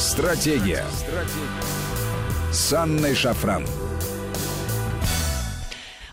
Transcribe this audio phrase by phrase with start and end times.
[0.00, 0.82] Стратегия.
[0.92, 2.52] Стратегия.
[2.52, 3.66] С Анной Шафран.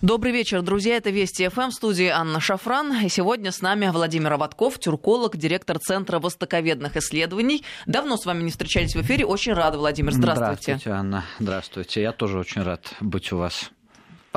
[0.01, 0.97] Добрый вечер, друзья.
[0.97, 3.05] Это Вести ФМ, в студии Анна Шафран.
[3.05, 7.63] И сегодня с нами Владимир Аватков, тюрколог, директор Центра востоковедных исследований.
[7.85, 9.25] Давно с вами не встречались в эфире.
[9.25, 10.11] Очень рада, Владимир.
[10.11, 10.63] Здравствуйте.
[10.63, 11.25] Здравствуйте, Анна.
[11.39, 12.01] Здравствуйте.
[12.01, 13.71] Я тоже очень рад быть у вас.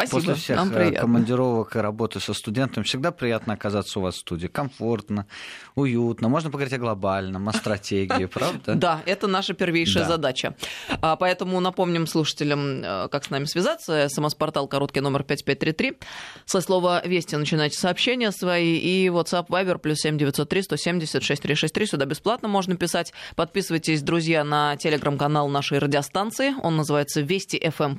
[0.09, 0.21] Спасибо.
[0.21, 1.01] После всех Нам э, приятно.
[1.01, 4.47] командировок и работы со студентами всегда приятно оказаться у вас в студии.
[4.47, 5.27] Комфортно,
[5.75, 6.29] уютно.
[6.29, 8.75] Можно поговорить о глобальном, о стратегии, правда?
[8.75, 10.11] Да, это наша первейшая Да.
[10.11, 10.55] задача.
[11.01, 14.09] А, Поэтому напомним слушателям, э, как с нами связаться.
[14.09, 15.99] СМС-портал короткий номер 5533.
[16.47, 18.77] Со слова «Вести» начинайте сообщения свои.
[18.79, 21.87] И WhatsApp Viber плюс 7903 170 6363.
[21.87, 23.13] Сюда бесплатно можно писать.
[23.37, 26.55] Подписывайтесь, друзья, на телеграм-канал нашей радиостанции.
[26.63, 27.99] Он называется «Вести FM+.»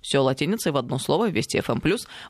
[0.00, 1.80] Все латиницей в одно слово «Вести FM+.»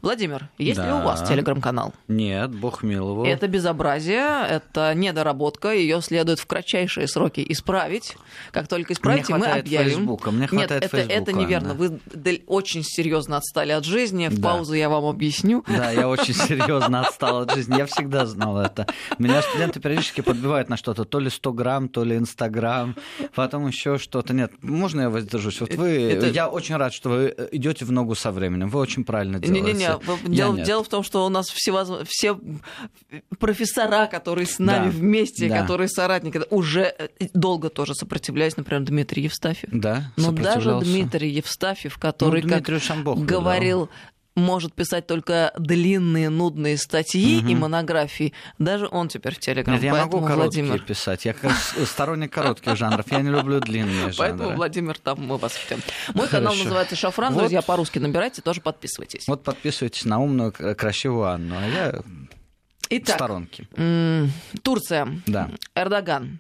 [0.03, 1.27] Владимир, есть ли у вас Да.
[1.27, 1.95] телеграм-канал?
[2.09, 3.25] Нет, бог миловал.
[3.25, 8.17] Это безобразие, это недоработка, ее следует в кратчайшие сроки исправить.
[8.51, 9.91] Как только исправите, мы объявим.
[9.97, 11.71] Фейсбука, мне Нет, хватает это, это Фейсбука, неверно.
[11.71, 11.75] Анна.
[12.15, 14.29] Вы очень серьезно отстали от жизни.
[14.29, 14.51] В Да.
[14.51, 15.65] паузу я вам объясню.
[15.69, 17.77] Да, я очень серьезно отстал от жизни.
[17.77, 18.87] Я всегда знал это.
[19.19, 21.05] Меня студенты периодически подбивают на что-то.
[21.05, 22.97] То ли 100 грамм, то ли Инстаграм,
[23.35, 24.33] потом еще что-то.
[24.35, 25.61] Нет, можно я воздержусь?
[25.61, 28.69] Вот вы, Это- я очень рад, что вы идете в ногу со временем.
[28.69, 29.73] Вы очень правильно делаете.
[29.73, 29.99] Не-не-не,
[30.37, 30.67] дело, нет.
[30.67, 32.39] дело в том, что у нас всевоз- все
[33.39, 35.61] профессора, которые с нами Да, вместе, да.
[35.63, 39.71] которые соратники, уже э, долго тоже сопротивлялись, например, Дмитрий Евстафьев.
[39.73, 40.87] Да, Но даже сопротивлялся.
[40.87, 43.89] Дмитрий Евстафьев, который, Ну, как Дмитрию сам Бог говорил,
[44.37, 48.33] может писать только длинные, нудные статьи и монографии.
[48.59, 49.75] Даже он теперь в Телеграм.
[49.75, 51.25] Нет, я могу Поэтому, короткие Владимир, писать.
[51.25, 51.53] Я как
[51.87, 53.07] сторонник коротких жанров.
[53.13, 54.57] Я не люблю длинные Поэтому, жанры.
[54.57, 55.81] Владимир, там мы вас ждем.
[56.15, 56.65] Мой канал Хорошо.
[56.65, 57.33] называется Шафран.
[57.33, 57.41] Вот.
[57.41, 59.27] Друзья, по-русски набирайте, тоже подписывайтесь.
[59.29, 62.05] Вот подписывайтесь на умную, красивую Анну, а я в
[62.91, 63.69] Итак, сторонке.
[63.77, 64.31] м,
[64.63, 65.21] Турция.
[65.27, 66.39] Да, Эрдоган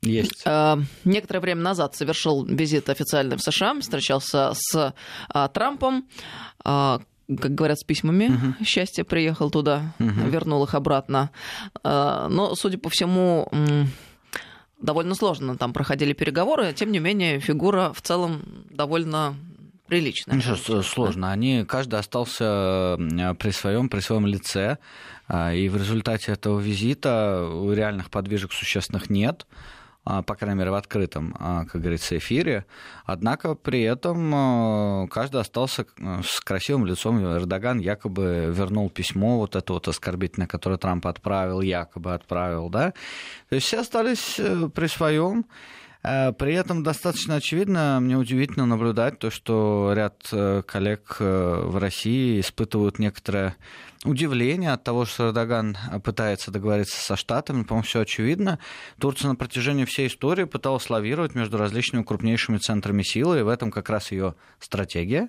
[0.00, 0.42] есть.
[0.44, 4.94] э, некоторое время назад совершил визит официальный в США, встречался с
[5.34, 6.08] э, Трампом,
[6.64, 6.98] э,
[7.36, 8.30] как говорят, с письмами
[8.64, 11.30] счастья, приехал туда, вернул их обратно.
[11.84, 13.48] Э, Но, судя по всему,
[14.80, 19.34] довольно сложно там проходили переговоры, тем не менее, фигура в целом довольно
[19.86, 20.36] приличная.
[20.36, 21.30] Ничего с- сложно.
[21.30, 22.96] Они, каждый остался
[23.38, 24.78] при своем, при своем лице,
[25.28, 29.54] а, и в результате этого визита реальных подвижек существенных нет а,
[30.04, 32.66] по крайней мере, в открытом, а, как говорится, эфире.
[33.04, 35.86] Однако при этом э, каждый остался
[36.24, 37.24] с красивым лицом.
[37.24, 42.92] Эрдоган якобы вернул письмо вот это вот оскорбительное, которое Трамп отправил, якобы отправил, да.
[43.48, 45.44] То есть все остались э, при своем.
[46.02, 51.76] Э, При этом достаточно очевидно, мне удивительно наблюдать то, что ряд э, коллег э, в
[51.78, 53.56] России испытывают некоторое
[54.04, 57.62] удивление от того, что Эрдоган пытается договориться со Штатами.
[57.62, 58.58] По-моему, все очевидно.
[58.98, 63.70] Турция на протяжении всей истории пыталась лавировать между различными крупнейшими центрами силы, и в этом
[63.70, 65.28] как раз ее стратегия.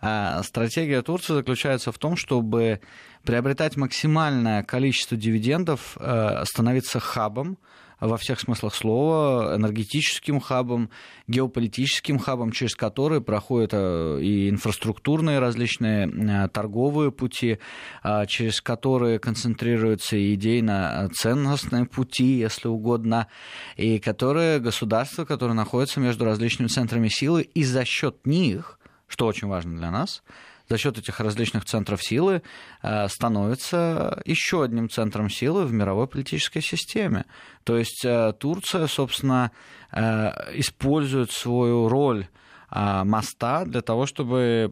[0.00, 2.80] А стратегия Турции заключается в том, чтобы
[3.24, 5.96] приобретать максимальное количество дивидендов,
[6.44, 7.58] становиться хабом,
[8.06, 10.90] во всех смыслах слова, энергетическим хабом,
[11.26, 17.58] геополитическим хабом, через который проходят э, и инфраструктурные различные э, торговые пути,
[18.02, 23.28] э, через которые концентрируются идейно-ценностные пути, если угодно,
[23.76, 29.48] и которые государства, которые находятся между различными центрами силы, и за счет них, что очень
[29.48, 30.22] важно для нас,
[30.68, 32.42] за счет этих различных центров силы
[32.82, 37.24] э, становится еще одним центром силы в мировой политической системе.
[37.64, 39.50] То есть э, Турция, собственно,
[39.92, 42.28] э, использует свою роль
[42.70, 44.68] моста для того, чтобы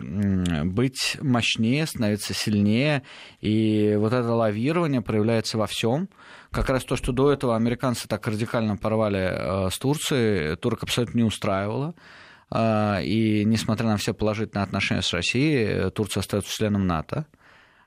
[0.64, 3.04] быть мощнее, становиться сильнее.
[3.41, 6.09] И вот это лавирование проявляется во всем.
[6.50, 11.24] Как раз то, что до этого американцы так радикально порвали с Турцией, турок абсолютно не
[11.24, 11.94] устраивало.
[12.55, 17.27] А, И несмотря на все положительные отношения с Россией, Турция остается членом НАТО.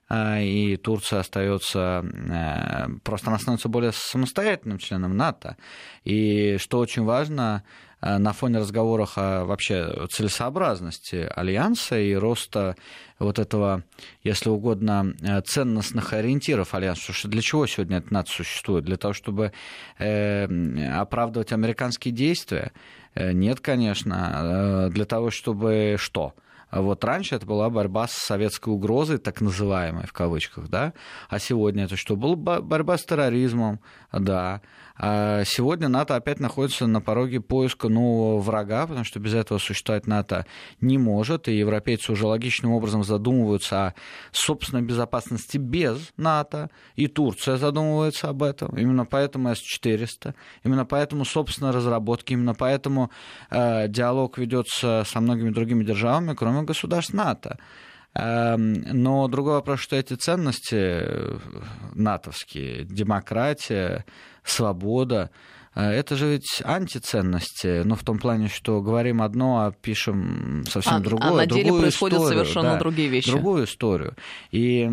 [0.08, 5.58] А, И Турция остается, э, просто она становится более самостоятельным членом НАТО.
[6.04, 7.64] И что очень важно,
[8.02, 12.76] э, на фоне разговоров о вообще целесообразности альянса и роста
[13.18, 13.84] вот этого,
[14.22, 17.12] если угодно, э, ценностных ориентиров альянса.
[17.12, 18.86] Что для чего сегодня этот НАТО существует?
[18.86, 19.54] Для того, чтобы
[19.98, 22.74] оправдывать американские действия?
[23.16, 24.90] Нет, конечно.
[24.92, 26.34] Для того, чтобы что?
[26.82, 30.94] Вот раньше это была борьба с советской угрозой, так называемой в кавычках, да,
[31.30, 32.16] а сегодня это что?
[32.16, 33.80] Была борьба с терроризмом,
[34.12, 34.62] да,
[34.95, 40.08] а сегодня НАТО опять находится на пороге поиска нового врага, потому что без этого существовать
[40.08, 40.46] НАТО
[40.80, 43.94] не может, и европейцы уже логичным образом задумываются о
[44.32, 48.78] собственной безопасности без НАТО, и Турция задумывается об этом.
[48.78, 50.34] Именно поэтому С-400,
[50.64, 53.12] именно поэтому, собственно, разработки, именно поэтому
[53.50, 57.58] э, диалог ведется со многими другими державами, кроме государств НАТО.
[58.18, 61.38] Эм, но другой вопрос, что эти ценности э,
[61.94, 64.06] натовские, демократия,
[64.44, 65.32] свобода,
[65.84, 71.00] это же ведь антиценности, ну, в том плане, что говорим одно, а пишем совсем а,
[71.02, 71.32] другое.
[71.32, 73.30] А на деле другую происходят историю, совершенно да, другие вещи.
[73.30, 74.16] Другую историю.
[74.52, 74.90] И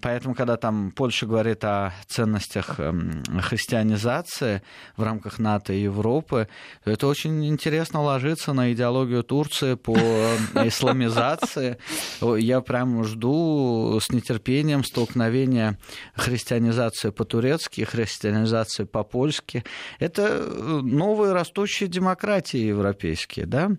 [0.00, 4.62] поэтому, когда там Польша говорит о ценностях эм, христианизации
[4.96, 6.46] в рамках НАТО и Европы,
[6.84, 11.78] то это очень интересно ложится на идеологию Турции по эм, исламизации.
[12.20, 15.76] Я прям жду с нетерпением столкновения
[16.14, 19.64] христианизации по-турецки, христианизации по-польски.
[19.98, 23.70] Это это э, новые растущие демократии европейские, да?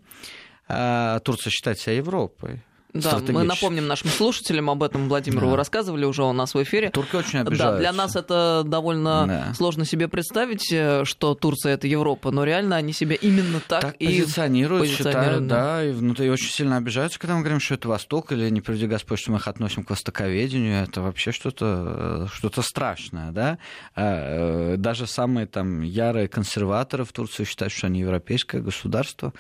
[0.68, 2.64] А Турция считает себя Европой.
[2.94, 5.10] Да, мы напомним нашим слушателям об этом.
[5.10, 5.52] Владимиру да.
[5.52, 6.90] вы рассказывали уже у нас в эфире.
[6.90, 7.74] Турки очень обижаются.
[7.74, 9.54] Да, для нас это довольно да.
[9.54, 13.96] сложно себе представить, э, что Турция это Европа, но реально они себя именно так, так
[13.98, 18.32] и позиционируют, считают, да, и внутри очень сильно обижаются, когда мы говорим, что это Восток,
[18.32, 23.32] или не приведи Господь, что мы их относим к востоковедению, это вообще что-то что страшное,
[23.32, 23.58] да.
[23.96, 29.34] А, э, даже самые там ярые консерваторы в Турции считают, что они европейское государство.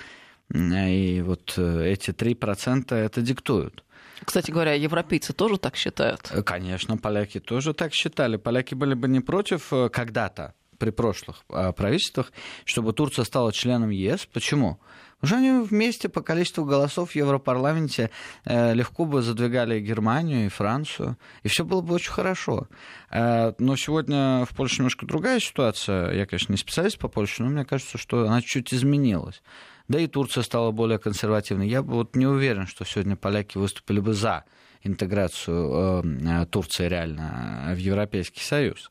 [0.53, 3.83] И вот э, эти 3% это диктуют.
[4.23, 6.29] Кстати говоря, европейцы тоже так считают?
[6.31, 8.37] Э, конечно, поляки тоже так считали.
[8.37, 12.31] Поляки были бы не против э, когда-то при прошлых правительствах,
[12.65, 14.25] чтобы Турция стала членом ЕС.
[14.25, 14.79] Почему?
[15.19, 18.09] Потому что они вместе по количеству голосов в Европарламенте
[18.45, 22.67] легко бы задвигали Германию и Францию, и все было бы очень хорошо.
[23.11, 26.13] Но сегодня в Польше немножко другая ситуация.
[26.13, 29.43] Я, конечно, не специалист по Польше, но мне кажется, что она чуть изменилась
[29.91, 31.67] да и Турция стала более консервативной.
[31.67, 34.45] Я вот не уверен, что сегодня поляки выступили бы за
[34.83, 38.89] интеграцию э, Турции реально в Европейский Союз.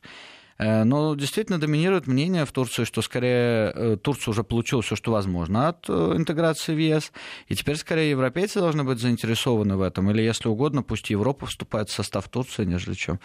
[0.57, 5.11] Э, но действительно доминирует мнение в Турции, что скорее э, Турция уже получила все, что
[5.11, 7.11] возможно от интеграции в ЕС,
[7.47, 11.89] и теперь скорее европейцы должны быть заинтересованы в этом, или, если угодно, пусть Европа вступает
[11.89, 13.19] в состав Турции, нежели чем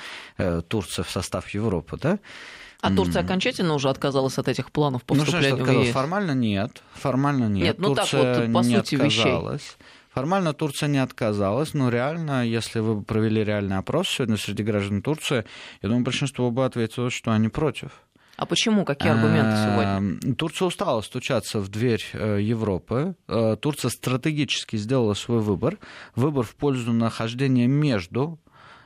[0.68, 1.98] Турция в состав Европы.
[2.00, 2.18] Да?
[2.86, 5.92] А Турция окончательно уже отказалась от этих планов по ну, вступлению в ЕС?
[5.92, 6.82] Формально нет.
[6.94, 7.64] Формально нет.
[7.64, 9.62] Нет, ну Турция так вот, по не сути отказалась.
[9.62, 9.86] вещей.
[10.16, 15.44] Формально Турция не отказалась, но реально, если вы провели реальный опрос сегодня среди граждан Турции,
[15.82, 17.90] я думаю, большинство бы ответило, что они против.
[18.36, 18.84] А почему?
[18.84, 20.34] Какие аргументы сегодня?
[20.34, 23.14] Турция устала стучаться в дверь э, Европы.
[23.28, 25.78] Э, Турция стратегически сделала свой выбор.
[26.14, 28.38] Выбор в пользу нахождения между.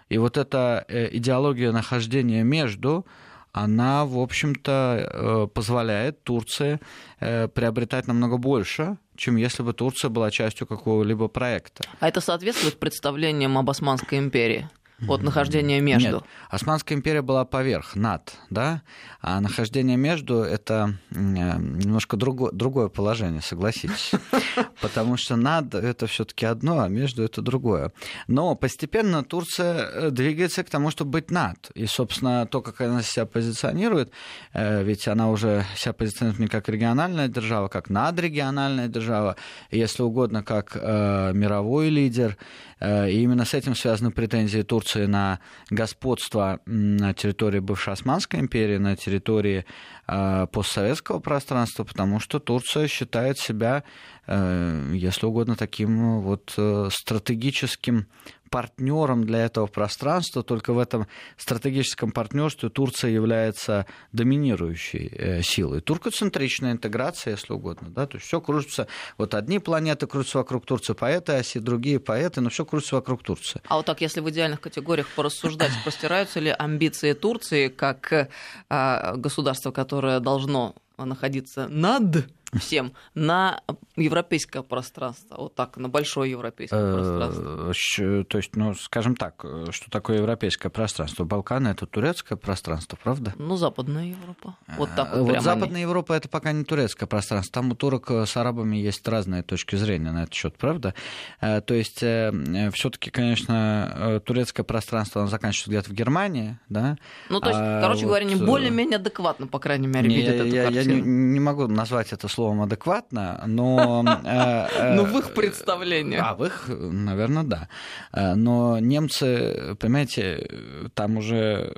[0.09, 3.07] И вот эта э, идеология нахождения между
[3.53, 6.81] она, в общем-то, э, позволяет Турции
[7.21, 11.85] э, приобретать намного больше, чем если бы Турция была частью какого-либо проекта.
[12.01, 14.69] А это соответствует представлениям об Османской империи?
[15.09, 16.17] От нахождения между.
[16.17, 18.83] Нет, Османская империя была поверх, над, да,
[19.21, 24.13] а нахождение между— это немножко друго, другое положение, согласитесь.
[24.81, 27.93] Потому что над— это все таки одно, а между— это другое.
[28.29, 31.71] Но постепенно Турция э, двигается к тому, чтобы быть над.
[31.75, 34.11] И, собственно, то, как она себя позиционирует,
[34.53, 39.37] э, ведь она уже себя позиционирует не как региональная держава, как надрегиональная держава,
[39.71, 45.41] если угодно, как э, мировой лидер, Э, и именно с этим связаны претензии Турции на
[45.71, 49.67] господство на территории бывшей Османской империи, на территории
[50.07, 53.85] э, постсоветского пространства, потому что Турция считает себя,
[54.27, 56.57] э, если угодно, таким вот
[56.91, 58.07] стратегическим
[58.51, 65.81] партнером для этого пространства, только в этом стратегическом партнерстве Турция является доминирующей э, силой.
[65.81, 70.93] Туркоцентричная интеграция, если угодно, да, то есть все кружится, вот одни планеты крутятся вокруг Турции
[70.93, 73.63] по этой оси, другие по этой, но все крутится вокруг Турции.
[73.69, 78.29] А вот так, если в идеальных категориях порассуждать, простираются ли амбиции Турции как
[78.69, 82.27] а, государства, которое должно находиться над
[82.59, 83.61] всем на
[83.97, 88.25] европейское пространство, вот так, на большое европейское э, пространство.
[88.25, 91.25] То есть, ну, скажем так, что такое европейское пространство?
[91.25, 93.35] Балканы— это турецкое пространство, правда?
[93.37, 94.57] Ну, Западная Европа.
[94.77, 95.31] Вот так вот.
[95.31, 95.83] Вот Западная они...
[95.83, 97.53] Европа— это пока не турецкое пространство.
[97.53, 100.95] Там у турок с арабами есть разные точки зрения на этот счет, правда?
[101.41, 102.33] Э, то есть, э,
[102.73, 106.97] все таки конечно, турецкое пространство, оно заканчивается где-то в Германии, да?
[107.29, 108.09] Ну, то есть, а короче вот...
[108.09, 110.95] говоря, не более-менее адекватно, по крайней мере, не, видят я, эту я, картину.
[110.97, 114.03] Я не, не могу назвать это слово словом адекватно, но...
[114.81, 116.19] Ну, в их представлении.
[116.19, 117.69] А, в их, наверное, да.
[118.13, 120.49] Но немцы, понимаете,
[120.95, 121.75] там уже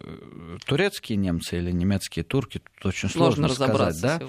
[0.67, 4.21] турецкие немцы или немецкие турки, тут очень сложно сказать, да?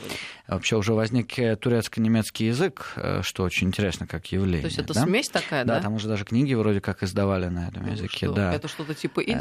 [0.48, 4.62] Вообще уже возник турецко-немецкий язык, что очень интересно как явление.
[4.62, 5.76] То есть это смесь такая, да?
[5.76, 8.54] Да, там уже даже книги вроде как издавали на этом ну, языке, да.
[8.54, 9.38] Это что-то типа ли?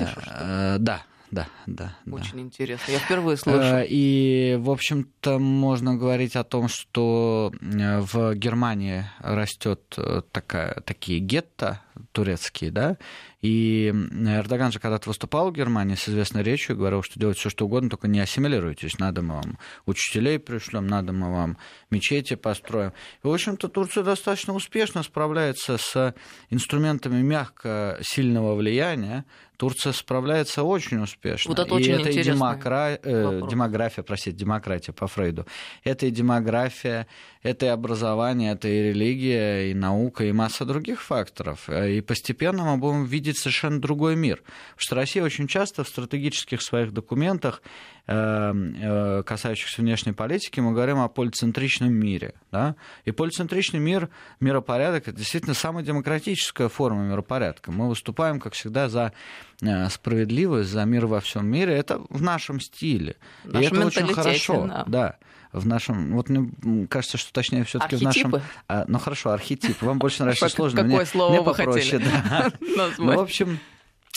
[0.79, 1.97] Да, да, да.
[2.11, 2.41] Очень да.
[2.41, 2.93] интересно.
[2.93, 3.85] Я впервые слышу.
[3.89, 9.99] И, в общем-то, можно говорить о том, что в Германии растет
[10.31, 11.81] такая, такие гетто
[12.13, 12.99] турецкие, да,
[13.41, 17.65] и Эрдоган же когда-то выступал в Германии с известной речью, говорил, что делать все что
[17.67, 18.99] угодно, только не ассимилируйтесь.
[18.99, 21.57] Надо мы вам учителей пришлем, надо мы вам
[21.93, 22.93] мечети построим.
[23.23, 26.15] И, в общем-то, Турция достаточно успешно справляется с
[26.51, 29.25] инструментами мягко сильного влияния.
[29.57, 31.51] Турция справляется очень успешно.
[31.51, 32.99] Вот это очень и это и демокра...
[33.01, 35.47] э, демография, простите, демократия по Фрейду.
[35.85, 37.07] Это и демография,
[37.45, 41.69] это и образование, это и религия, и наука, и масса других факторов.
[41.69, 44.39] И постепенно мы будем видеть совершенно другой мир.
[44.39, 47.63] Потому что Россия очень часто в стратегических своих документах
[48.05, 52.35] Э, э, касающихся внешней политики, мы говорим о полицентричном мире.
[52.51, 52.77] Да?
[53.05, 54.09] И полицентричный мир,
[54.41, 57.73] миропорядок, это действительно самая демократическая форма миропорядка.
[57.73, 59.13] Мы выступаем, как всегда, за
[59.61, 61.75] э, справедливость, за мир во всем мире.
[61.75, 63.17] Это в нашем стиле.
[63.45, 64.67] В и это очень хорошо.
[64.67, 64.85] Да.
[64.87, 65.19] да
[65.53, 68.37] в нашем, вот мне кажется, что точнее все-таки в нашем,
[68.69, 69.83] а, ну хорошо, архетип.
[69.83, 72.51] Вам больше нравится сложно, мне, слово мне вы попроще, да.
[72.99, 73.59] Ну, в общем,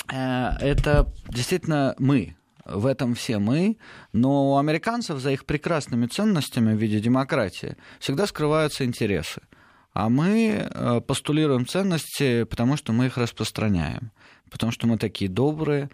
[0.07, 3.77] это действительно мы, в этом все мы,
[4.11, 9.41] но у американцев за их прекрасными ценностями в виде демократии всегда скрываются интересы.
[9.93, 14.11] А мы э, постулируем ценности, потому что мы их распространяем,
[14.51, 15.89] потому что мы такие добрые.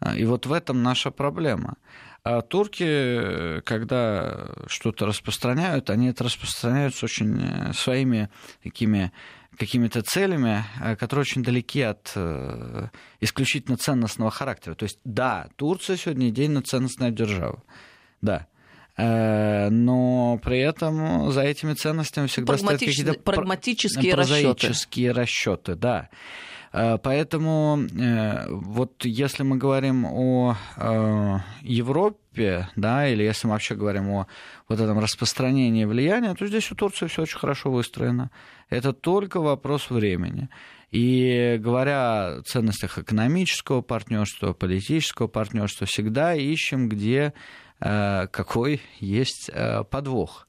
[0.00, 1.76] Э, и вот в этом наша проблема.
[2.24, 8.30] А турки, когда что-то распространяют, они это распространяют с очень э, своими
[8.62, 9.12] такими
[9.56, 12.88] какими-то целями, э, которые очень далеки от э,
[13.20, 14.74] исключительно ценностного характера.
[14.74, 17.62] То есть, да, Турция сегодня идейно ценностная держава.
[18.20, 18.46] Да.
[18.96, 25.12] Э, но при этом за этими ценностями всегда стоят какие-то прагматические расчеты.
[25.12, 26.08] расчеты, да.
[26.72, 27.86] Поэтому
[28.48, 30.56] вот если мы говорим о
[31.60, 34.26] Европе, да, или если мы вообще говорим о
[34.68, 38.30] вот этом распространении влияния, то здесь у Турции все очень хорошо выстроено.
[38.70, 40.48] Это только вопрос времени.
[40.90, 47.32] И говоря о ценностях экономического партнерства, политического партнерства, всегда ищем, где
[47.80, 50.46] э, какой есть э, подвох.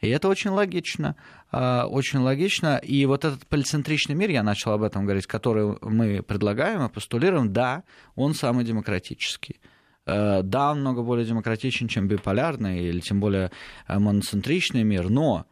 [0.00, 1.16] И это очень логично,
[1.52, 2.78] э, очень логично.
[2.78, 7.52] И вот этот полицентричный мир, я начал об этом говорить, который мы предлагаем и постулируем,
[7.52, 9.60] да, он самый демократический.
[10.06, 13.52] Да, он много более демократичен, чем биполярный или тем более
[13.86, 15.46] моноцентричный мир, но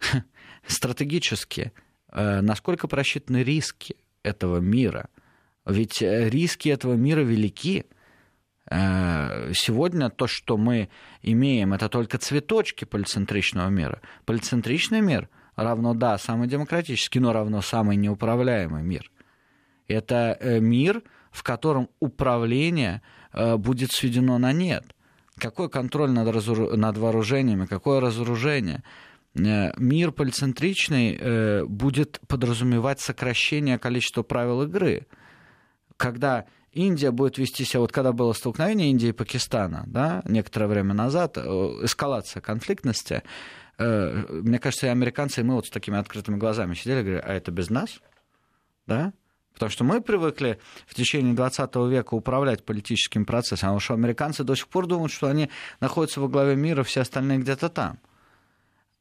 [0.66, 1.72] стратегически,
[2.12, 5.08] э, насколько просчитаны риски этого мира.
[5.64, 7.86] Ведь э, риски этого мира велики.
[8.70, 10.88] Э, сегодня то, что мы
[11.22, 14.00] имеем, это только цветочки полицентричного мира.
[14.24, 19.10] Полицентричный мир равно, да, самый демократический, но равно самый неуправляемый мир.
[19.88, 24.84] Это мир, в котором управление будет сведено на нет.
[25.38, 26.76] Какой контроль над, разору...
[26.76, 28.82] над вооружениями, какое разоружение–
[29.36, 35.06] Э, мир полицентричный э, будет подразумевать сокращение количества правил игры.
[35.96, 40.94] Когда Индия будет вести себя, вот когда было столкновение Индии и Пакистана, да, некоторое время
[40.94, 43.22] назад, э, эскалация конфликтности,
[43.78, 47.50] мне кажется, и американцы, и мы вот с такими открытыми глазами сидели говорили, а это
[47.50, 48.00] без нас?
[48.86, 49.12] Да?
[49.56, 54.54] Потому что мы привыкли в течение 20 века управлять политическим процессом, а уж американцы до
[54.54, 57.98] сих пор думают, что они находятся во главе мира, все остальные где-то там.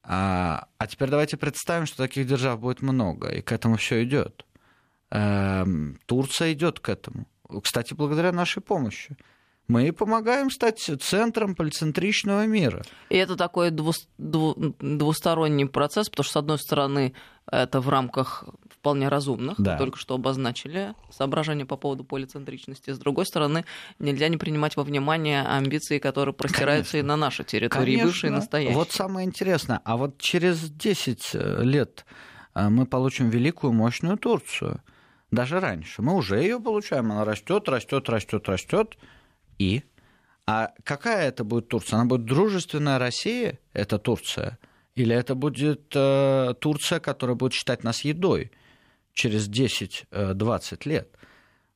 [0.02, 4.46] А, а теперь давайте представим, что таких держав будет много, и к этому все идет.
[5.10, 7.28] Эм, Турция идет к этому.
[7.62, 9.18] Кстати, благодаря нашей помощи
[9.68, 12.84] мы помогаем стать центром полицентричного мира.
[13.10, 17.14] И это такой двусторонний процесс, потому что, с одной стороны,
[17.52, 19.78] это в рамках вполне разумных, да.
[19.78, 22.92] только что обозначили соображения по поводу полицентричности.
[22.92, 23.66] С другой стороны,
[23.98, 27.06] нельзя не принимать во внимание амбиции, которые простираются Конечно.
[27.06, 28.06] и на нашей территории, Конечно.
[28.06, 28.76] бывшей и настоящей.
[28.76, 32.06] Вот самое интересное, а вот через 10 э, лет
[32.54, 34.82] э, мы получим великую, мощную Турцию.
[35.36, 36.02] Даже раньше.
[36.02, 37.12] Мы уже ее получаем.
[37.12, 38.98] Она растет, растет, растет, растет.
[39.58, 39.84] И?
[40.48, 41.98] А какая это будет Турция?
[41.98, 44.58] Она будет дружественная Россия, это Турция?
[44.96, 48.52] Или это будет э, Турция, которая будет считать нас едой
[49.14, 51.10] через 10-20 э, лет?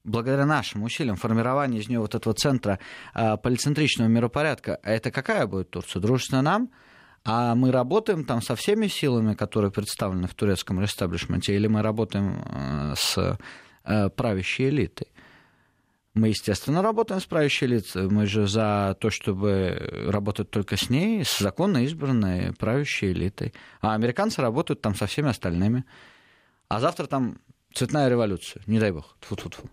[0.05, 2.79] Благодаря нашим усилиям формирования из нее вот этого центра
[3.13, 6.01] э, полицентричного миропорядка, а это какая будет Турция?
[6.01, 6.69] Дружественная нам?
[7.23, 12.41] А мы работаем там со всеми силами, которые представлены в турецком рестаблишменте, или мы работаем
[12.45, 13.37] э, с
[13.83, 15.07] э, правящей элитой?
[16.15, 18.09] Мы, естественно, работаем с правящей элитой.
[18.09, 23.53] Мы же за то, чтобы работать только с ней, с законно избранной правящей элитой.
[23.79, 25.85] А американцы работают там со всеми остальными.
[26.67, 27.37] А завтра там
[27.73, 29.17] цветная революция, не дай бог.
[29.21, 29.69] Тьфу-тьфу-тьфу.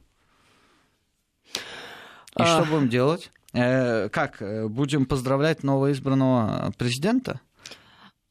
[1.54, 2.46] И а...
[2.46, 3.30] что будем делать?
[3.56, 7.40] Э, как, будем поздравлять новоизбранного президента?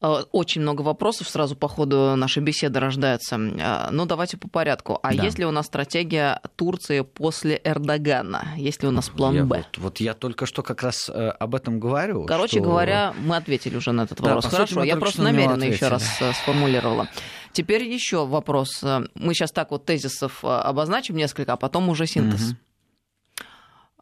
[0.02, 3.36] Э, очень много вопросов сразу по ходу нашей беседы рождается.
[3.36, 4.98] Э, ну, давайте по порядку.
[5.02, 5.22] А да.
[5.22, 8.48] есть ли у нас стратегия Турции после Эрдогана?
[8.56, 9.56] Есть ли у нас план я Б?
[9.56, 12.26] Вот, вот я только что как раз э, об этом говорю.
[12.26, 12.68] Короче что...
[12.68, 14.44] говоря, мы ответили уже на этот вопрос.
[14.44, 16.04] Да, Хорошо, я просто намеренно еще раз
[16.42, 17.08] сформулировала.
[17.52, 18.84] Теперь еще вопрос.
[19.14, 22.54] Мы сейчас так вот тезисов обозначим несколько, а потом уже синтез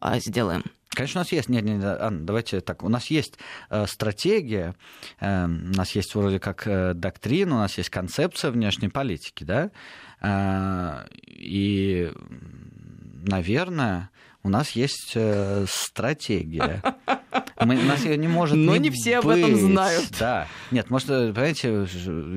[0.01, 0.19] угу.
[0.19, 0.63] сделаем.
[0.95, 3.37] Конечно, у нас есть, нет, нет, Анна, давайте так, у нас есть
[3.69, 4.75] э, стратегия,
[5.19, 9.71] э, у нас есть вроде как э, доктрина, у нас есть концепция внешней политики, да,
[10.21, 12.11] э, и,
[13.27, 14.09] наверное,
[14.43, 16.81] у нас есть э, стратегия.
[17.59, 19.43] Мы, нас ее не может Но не, не все быть.
[19.43, 20.05] об этом знают.
[20.19, 20.47] Да.
[20.71, 21.87] Нет, может, понимаете,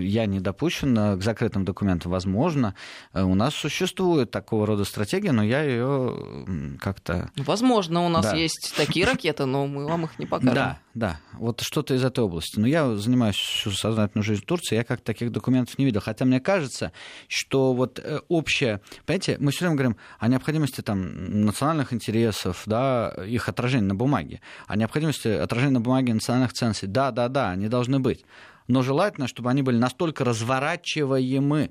[0.00, 2.12] я не допущен к закрытым документам.
[2.12, 2.75] Возможно,
[3.12, 7.30] э, у нас существует такого рода стратегия, но я ее как-то...
[7.37, 8.37] Возможно, у нас да.
[8.37, 10.54] есть такие ракеты, но мы вам их не покажем.
[10.54, 11.21] Да, да.
[11.35, 12.59] Вот что-то из этой области.
[12.59, 16.00] Но я занимаюсь всю сознательную жизнь в Турции, я как таких документов не видел.
[16.00, 16.93] Хотя мне кажется,
[17.28, 18.81] что вот э, общее...
[19.07, 24.40] Понимаете, мы все время говорим о необходимости там национальных интересов, да, их отражения на бумаге,
[24.67, 26.88] о необходимости отражения на бумаге национальных ценностей.
[26.88, 28.25] Да, да, да, они должны быть.
[28.67, 31.71] Но желательно, чтобы они были настолько разворачиваемы,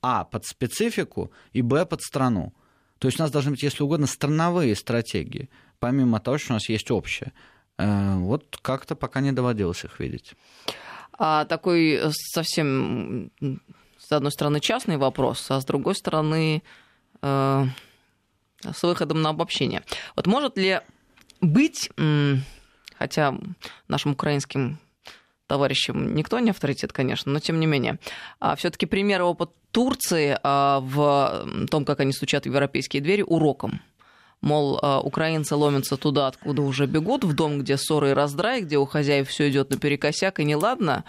[0.00, 2.54] а, под специфику, и, б, под страну.
[2.98, 6.68] То есть у нас должны быть, если угодно, страновые стратегии, помимо того, что у нас
[6.68, 7.32] есть общее.
[7.78, 10.34] Э, вот как-то пока не доводилось их видеть.
[11.12, 13.30] А такой э, совсем,
[13.98, 16.62] с одной стороны, частный вопрос, а с другой стороны,
[17.22, 17.64] э,
[18.62, 19.82] с выходом на обобщение.
[20.16, 20.80] Вот может ли
[21.40, 21.90] быть,
[22.98, 23.38] хотя
[23.86, 24.78] нашим украинским
[25.46, 27.98] товарищам никто не авторитет, конечно, но тем не менее,
[28.40, 33.80] а все-таки пример опыт Турции а, в том, как они стучат в европейские двери, уроком.
[34.40, 38.78] Мол, а, украинцы ломятся туда, откуда уже бегут, в дом, где ссоры и раздрай, где
[38.78, 41.04] у хозяев все идет наперекосяк и неладно,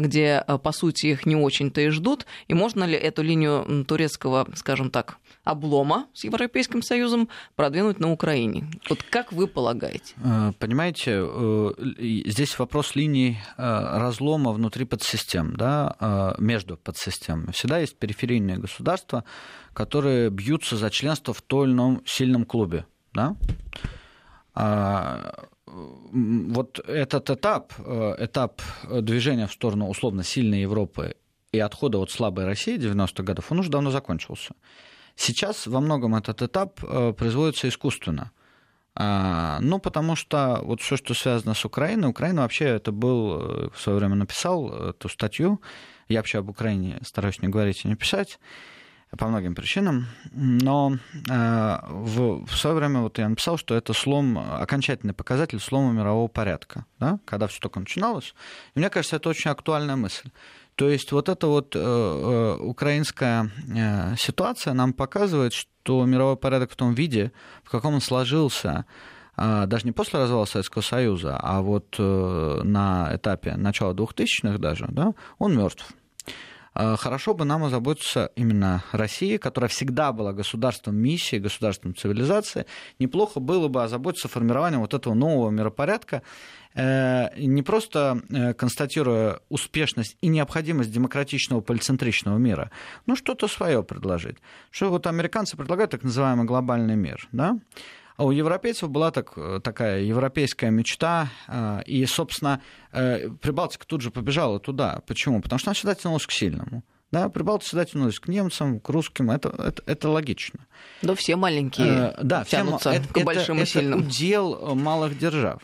[0.00, 2.26] где, по сути, их не очень-то и ждут.
[2.48, 8.66] И можно ли эту линию турецкого, скажем так, облома с Европейским Союзом продвинуть на Украине.
[8.88, 10.14] Вот как вы полагаете?
[10.22, 11.70] Э, понимаете, э,
[12.26, 13.62] здесь вопрос линий э,
[13.98, 17.52] разлома внутри подсистем, да, между подсистемами.
[17.52, 19.24] Всегда есть периферийные государства,
[19.72, 22.84] которые бьются за членство в том или ином сильном клубе.
[23.14, 23.36] Да?
[26.12, 31.14] Вот этот этап, этап движения в сторону условно сильной Европы
[31.52, 34.54] и отхода от слабой России 90-х годов, он уже давно закончился.
[35.16, 38.30] Сейчас во многом этот этап э, производится искусственно.
[38.94, 43.70] А, ну, потому что вот все, что связано с Украиной, Украина вообще это был, э,
[43.74, 45.60] в свое время написал эту статью,
[46.08, 48.38] я вообще об Украине стараюсь не говорить и не писать,
[49.16, 50.98] по многим причинам, но
[51.30, 56.28] э, в, в свое время вот я написал, что это слом, окончательный показатель слома мирового
[56.28, 58.34] порядка, да, когда все только начиналось.
[58.74, 60.28] И мне кажется, это очень актуальная мысль.
[60.78, 66.70] То есть вот эта вот э, э, украинская э, ситуация нам показывает, что мировой порядок
[66.70, 67.32] в том виде,
[67.64, 68.84] в каком он сложился,
[69.36, 74.86] э, даже не после развала Советского Союза, а вот э, на этапе начала 2000-х даже,
[74.90, 75.94] да, он мертв.
[76.78, 82.64] Э, хорошо бы нам озаботиться именно России, которая всегда была государством миссии, государством цивилизации.
[82.98, 86.22] Неплохо было бы озаботиться формированием вот этого нового миропорядка,
[86.78, 92.70] Э, не просто э, констатируя успешность и необходимость демократичного полицентричного мира,
[93.06, 94.36] но что-то свое предложить.
[94.70, 97.58] Что вот американцы предлагают так называемый глобальный мир, да?
[98.18, 104.60] А у европейцев была так, такая европейская мечта, э, и, собственно, Прибалтика тут же побежала
[104.60, 105.00] туда.
[105.06, 105.40] Почему?
[105.40, 106.82] Потому что она всегда тянулась к сильному.
[107.10, 110.66] Да, Прибалтика всегда тянулась к немцам, к русским, это, это, это логично.
[111.00, 114.00] Да, все маленькие э, да, тянутся все, к это, большим это, и сильным.
[114.00, 115.62] Это удел малых держав.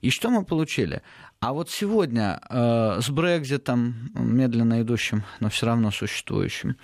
[0.00, 1.02] И что мы получили?
[1.38, 6.76] А вот сегодня э, с Брекзитом, медленно идущим, но все равно существующим,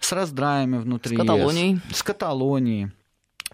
[0.00, 1.74] с раздраями внутри с Каталонией.
[1.74, 2.90] ЕС, с Каталонией,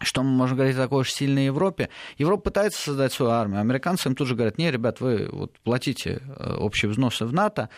[0.00, 1.88] что мы можем говорить о такой уж сильной Европе.
[2.18, 3.60] Европа пытается создать свою армию.
[3.60, 7.68] Американцы им тут же говорят, не, ребят, вы вот платите э, общие взносы в НАТО,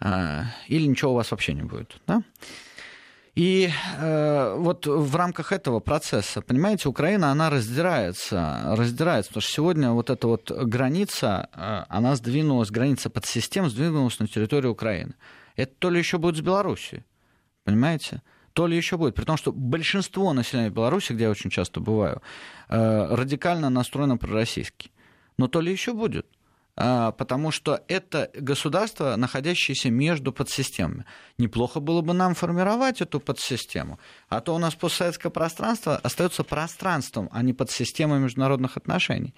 [0.00, 1.96] э, или ничего у вас вообще не будет.
[2.06, 2.22] Да?
[3.34, 9.90] И э, вот в рамках этого процесса, понимаете, Украина, она раздирается, раздирается, потому что сегодня
[9.92, 15.14] вот эта вот граница, э, она сдвинулась, граница под систем сдвинулась на территорию Украины.
[15.56, 17.04] Это то ли еще будет с Белоруссией,
[17.64, 18.20] понимаете?
[18.52, 22.22] То ли еще будет, при том, что большинство населения Беларуси, где я очень часто бываю,
[22.68, 24.90] э, радикально настроено пророссийски.
[25.38, 26.26] Но то ли еще будет.
[26.74, 31.04] А, потому что это государство, находящееся между подсистемами.
[31.36, 37.28] Неплохо было бы нам формировать эту подсистему, а то у нас постсоветское пространство остается пространством,
[37.30, 39.34] а не подсистемой международных отношений.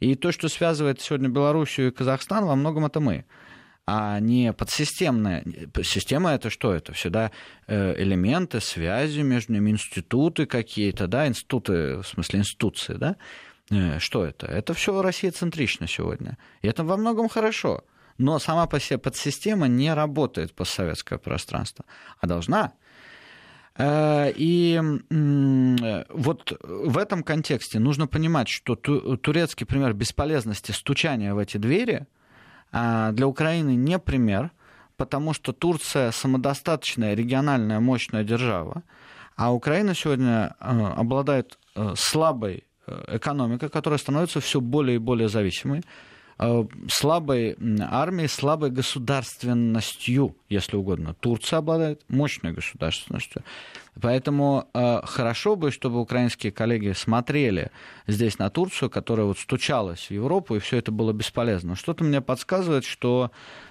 [0.00, 3.24] И то, что связывает сегодня Белоруссию и Казахстан, во многом это мы
[3.86, 5.44] а не подсистемная.
[5.82, 6.72] Система это что?
[6.72, 7.30] Это всегда
[7.66, 13.16] э, элементы, связи между ними, институты какие-то, да, институты, в смысле институции, да,
[13.70, 14.46] Э, что это?
[14.46, 16.38] Это все Россия центрично сегодня.
[16.62, 17.84] И это во многом хорошо.
[18.18, 21.84] Но сама по себе подсистема не работает постсоветское пространство,
[22.20, 22.72] а должна.
[23.76, 31.56] Э, и вот в этом контексте нужно понимать, что турецкий пример бесполезности стучания в эти
[31.56, 32.06] двери
[33.12, 34.50] для Украины не пример,
[34.96, 38.82] потому что Турция самодостаточная, региональная, мощная держава,
[39.36, 41.58] а Украина сегодня э, обладает
[41.94, 45.82] слабой Э, экономика, которая становится все более и более зависимой, э,
[46.88, 51.14] слабой армией, слабой государственностью, если угодно.
[51.14, 53.42] Турция обладает мощной государственностью.
[54.00, 57.70] Поэтому э, хорошо бы, чтобы украинские коллеги смотрели
[58.08, 61.76] здесь на Турцию, которая вот стучалась в Европу, и все это было бесполезно.
[61.76, 63.30] Что-то мне подсказывает, что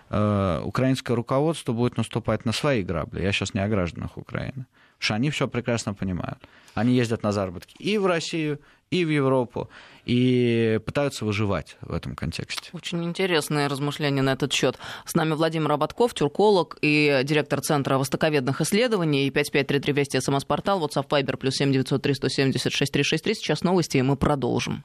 [0.10, 3.24] украинское руководство будет наступать на свои грабли.
[3.24, 4.68] Я сейчас не о гражданах Украины.
[4.98, 6.38] Потому что они все прекрасно понимают.
[6.76, 8.60] Они ездят на заработки и в Россию,
[8.94, 9.70] и в Европу,
[10.06, 12.70] и пытаются выживать в этом контексте.
[12.74, 14.78] Очень интересное размышление на этот счет.
[15.06, 19.26] С нами Владимир Роботков, тюрколог и директор Центра востоковедных исследований.
[19.26, 23.36] И 5533 Вести СМС-портал, WhatsApp Viber, плюс 7903 176 363.
[23.36, 24.84] Сейчас новости, и мы продолжим.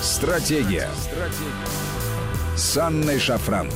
[0.00, 0.88] Стратегия.
[0.96, 2.56] Стратегия.
[2.56, 3.68] С Анной Шафран.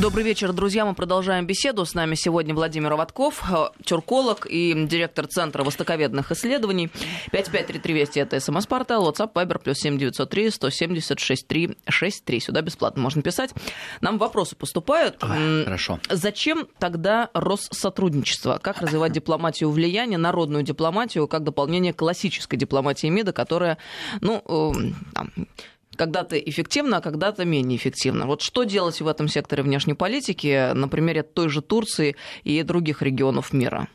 [0.00, 0.86] Добрый вечер, друзья.
[0.86, 1.84] Мы продолжаем беседу.
[1.84, 6.88] С нами сегодня Владимир Оводков, э, тюрколог и директор Центра востоковедных исследований.
[7.32, 12.40] 5533 Вести– это смс-портал, WhatsApp, Viber, плюс 7903 176 363.
[12.40, 13.50] Сюда бесплатно можно писать.
[14.00, 15.22] Нам вопросы поступают.
[15.22, 16.00] Ой, хорошо.
[16.08, 18.58] Зачем тогда Россотрудничество?
[18.62, 23.76] Как развивать дипломатию влияния, народную дипломатию, как дополнение классической дипломатии МИДа, которая,
[24.22, 25.30] ну, э, там,
[26.00, 28.24] когда-то эффективно, а когда-то менее эффективно.
[28.24, 33.02] Вот что делать в этом секторе внешней политики на примере той же Турции и других
[33.02, 33.86] регионов мира?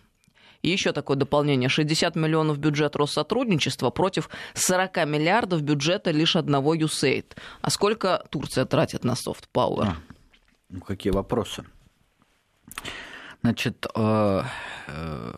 [0.62, 1.68] И еще такое дополнение.
[1.68, 7.26] 60 миллионов бюджет Россотрудничества против 40 миллиардов бюджета лишь одного USAID.
[7.62, 9.86] А сколько Турция тратит на soft power?
[9.86, 9.96] А,
[10.70, 11.64] ну, какие вопросы?
[13.42, 14.44] Значит, э,
[14.88, 15.34] э,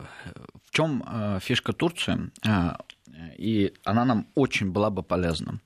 [0.64, 2.30] в чем э, фишка Турции?
[3.38, 5.60] И она нам очень была бы полезна.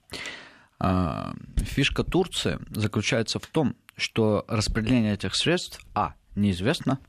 [0.85, 6.99] А, фишка Турции заключается в том, что распределение этих средств, а, неизвестно,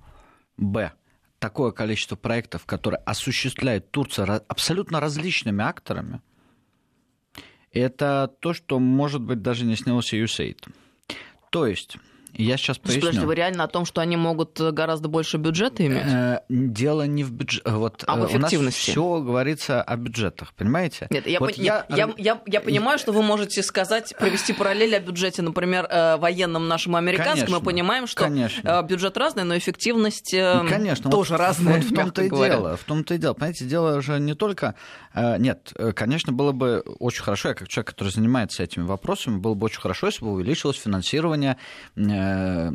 [0.56, 0.92] б,
[1.40, 6.20] такое количество проектов, которые осуществляет Турция абсолютно различными акторами,
[7.72, 10.72] это то, что, может быть, даже не снялось USAID.
[11.50, 11.96] То есть
[12.36, 13.00] я сейчас поясню.
[13.00, 16.04] Подожди, вы реально о том, что они могут гораздо больше бюджета иметь?
[16.06, 17.68] Э, дело не в бюджете.
[17.68, 18.56] Вот, а в эффективности?
[18.56, 21.06] У нас все говорится о бюджетах, понимаете?
[21.10, 21.60] Нет, я, вот по...
[21.60, 21.86] я...
[21.88, 26.68] Я, я, я понимаю, что вы можете сказать, провести параллель о бюджете, например, э, военном
[26.68, 27.34] нашем американском.
[27.34, 28.68] Конечно, Мы понимаем, что конечно.
[28.68, 31.76] Э, бюджет разный, но эффективность конечно, тоже вот, разная.
[31.76, 32.76] Вот в том-то и дело.
[32.76, 33.34] В том-то и дело.
[33.34, 34.74] Понимаете, дело уже не только...
[35.14, 39.66] Нет, конечно, было бы очень хорошо, я как человек, который занимается этими вопросами, было бы
[39.66, 41.56] очень хорошо, если бы увеличилось финансирование
[41.96, 42.23] Э,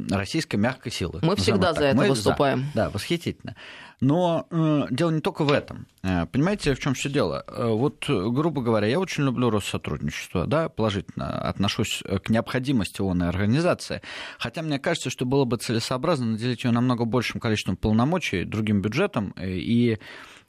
[0.10, 1.20] российской мягкой силы.
[1.22, 2.66] Мы всегда за это Мы выступаем.
[2.68, 2.72] За.
[2.74, 3.56] Да, восхитительно.
[4.02, 5.86] Но э, дело не только в этом.
[6.04, 7.44] Э, понимаете, в чем все дело?
[7.48, 13.28] Э, вот, грубо говоря, я очень люблю Россотрудничество, да, положительно отношусь к необходимости ООН и
[13.28, 14.02] организации.
[14.38, 19.34] Хотя мне кажется, что было бы целесообразно наделить ее намного большим количеством полномочий, другим бюджетом
[19.38, 19.98] и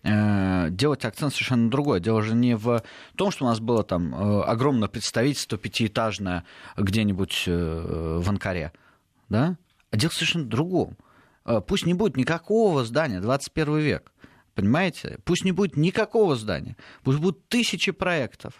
[0.03, 2.01] делать акцент совершенно другой.
[2.01, 2.83] Дело же не в
[3.17, 6.45] том, что у нас было там огромное представительство пятиэтажное
[6.79, 8.73] где-нибудь в Анкаре
[9.31, 9.57] да?
[9.91, 10.99] А дело совершенно в другом.
[11.45, 14.13] А, пусть не будет никакого здания, 21 век,
[14.55, 15.19] понимаете?
[15.25, 18.53] Пусть не будет никакого здания, пусть будут тысячи проектов,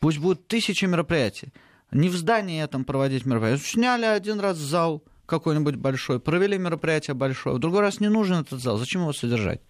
[0.00, 1.52] пусть будут тысячи мероприятий.
[1.90, 3.64] Не в здании этом проводить мероприятия.
[3.64, 8.60] Сняли один раз зал какой-нибудь большой, провели мероприятие большое, в другой раз не нужен этот
[8.60, 9.60] зал, зачем его содержать?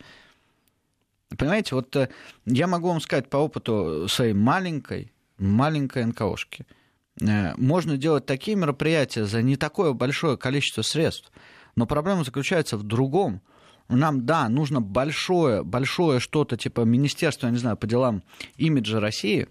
[1.37, 2.09] Понимаете, вот э,
[2.45, 6.67] я могу вам сказать по опыту своей маленькой, маленькой НКОшки–
[7.20, 11.31] можно делать такие мероприятия за не такое большое количество средств.
[11.77, 13.40] Но проблема заключается в другом.
[13.88, 18.22] Нам, да, нужно большое, большое что-то, типа министерство, я не знаю, по делам
[18.57, 19.48] имиджа России,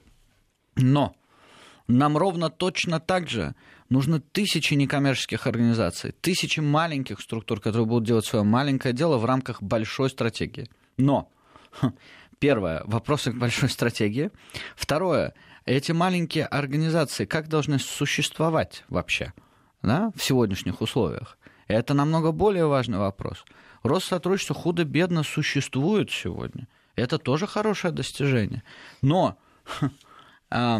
[0.75, 1.15] но
[1.87, 3.55] нам ровно точно так же
[3.89, 9.61] нужны тысячи некоммерческих организаций, тысячи маленьких структур, которые будут делать свое маленькое дело в рамках
[9.61, 10.67] большой стратегии.
[10.97, 11.29] Но,
[12.39, 14.31] первое, вопросы к большой стратегии.
[14.75, 15.33] Второе,
[15.65, 19.33] эти маленькие организации как должны существовать вообще
[19.81, 21.37] да, в сегодняшних условиях?
[21.67, 23.45] Это намного более важный вопрос.
[23.83, 26.67] Россотрудничество худо-бедно существует сегодня.
[26.95, 28.63] Это тоже хорошее достижение.
[29.01, 29.37] Но
[30.51, 30.79] э,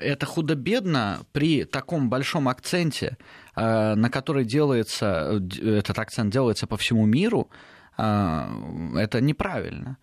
[0.00, 3.16] это худо-бедно при таком большом акценте,
[3.54, 7.48] э, на который делается, этот акцент делается по всему миру,
[7.96, 9.98] э, это неправильно.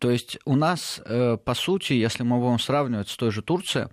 [0.00, 3.86] То есть у нас, по сути, если мы будем сравнивать с той же Турцией,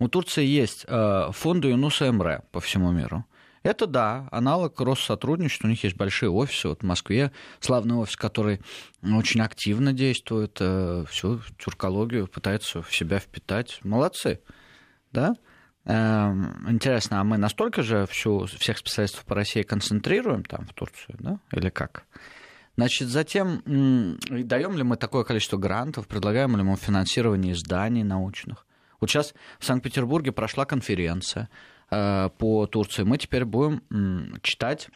[0.00, 0.84] у Турции есть
[1.32, 3.24] фонды Юнуса Эмре по всему миру.
[3.62, 5.66] Это да, аналог Россотрудничества.
[5.66, 6.68] У них есть большие офисы.
[6.68, 8.60] Вот в Москве славный офис, который
[9.02, 13.78] очень активно действует, э, всю тюркологию пытается в себя впитать.
[13.84, 14.40] Молодцы,
[15.12, 15.34] да?
[15.84, 21.16] Эм, интересно, а мы настолько же всю, всех специалистов по России концентрируем там, в Турцию,
[21.18, 21.38] да?
[21.52, 22.06] Или как?
[22.76, 28.66] Значит, затем даем ли мы такое количество грантов, предлагаем ли мы финансирование изданий научных?
[29.00, 31.48] Вот сейчас в Санкт-Петербурге прошла конференция
[31.90, 33.82] Э, по Турции, мы теперь будем
[34.42, 34.88] читать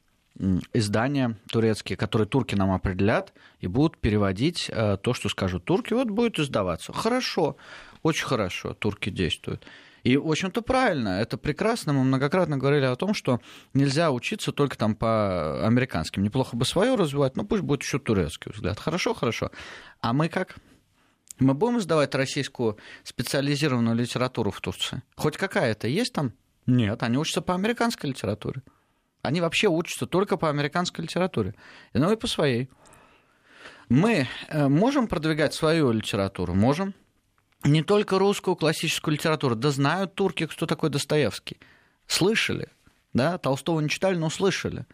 [0.73, 5.93] издания турецкие, которые турки нам определят, и будут переводить э, то, что скажут турки.
[5.93, 6.93] Вот будет издаваться.
[6.93, 7.57] Хорошо,
[8.03, 9.65] очень хорошо, турки действуют.
[10.05, 11.95] И, в общем-то, правильно, это прекрасно.
[11.95, 13.41] Мы многократно говорили о том, что
[13.73, 16.23] нельзя учиться только там по американским.
[16.23, 18.79] Неплохо бы свое развивать, но пусть будет еще турецкий взгляд.
[18.79, 19.51] Хорошо, хорошо.
[20.01, 20.57] А мы как?
[21.39, 25.03] Мы будем издавать российскую специализированную литературу в Турции?
[25.17, 26.35] Хоть какая-то есть там?
[26.67, 28.63] Нет, они учатся по американской литературе.
[29.23, 31.55] Они вообще учатся только по американской литературе.
[31.95, 32.69] Ну и по своей.
[33.89, 36.55] Мы э, можем продвигать свою литературу?
[36.55, 36.95] Можем.
[37.65, 39.57] Не только русскую классическую литературу.
[39.57, 41.59] Да знают турки, кто такой Достоевский.
[42.07, 42.69] Слышали.
[43.15, 44.87] Да, Толстого не читали, но слышали.